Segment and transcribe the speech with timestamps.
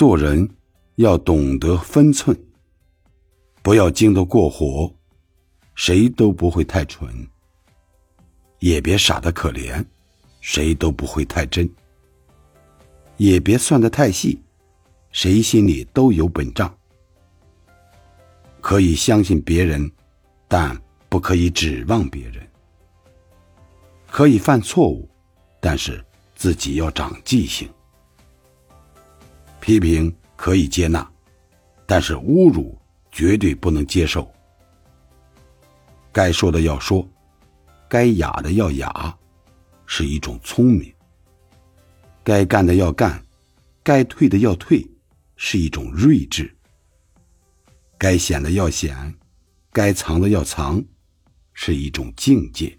[0.00, 0.48] 做人
[0.94, 2.34] 要懂得分寸，
[3.60, 4.90] 不要精得过火，
[5.74, 7.06] 谁都不会太蠢；
[8.60, 9.84] 也别傻得可怜，
[10.40, 11.68] 谁都不会太真；
[13.18, 14.40] 也别算得太细，
[15.12, 16.74] 谁心里都有本账。
[18.62, 19.92] 可以相信别人，
[20.48, 20.74] 但
[21.10, 22.42] 不可以指望别人；
[24.06, 25.06] 可以犯错误，
[25.60, 26.02] 但是
[26.34, 27.68] 自己要长记性。
[29.60, 31.08] 批评可以接纳，
[31.86, 32.76] 但是侮辱
[33.12, 34.28] 绝对不能接受。
[36.12, 37.06] 该说的要说，
[37.88, 39.16] 该哑的要哑，
[39.86, 40.90] 是一种聪明；
[42.24, 43.22] 该干的要干，
[43.82, 44.84] 该退的要退，
[45.36, 46.44] 是一种睿智；
[47.98, 49.14] 该显的要显，
[49.72, 50.82] 该藏的要藏，
[51.52, 52.76] 是一种境界。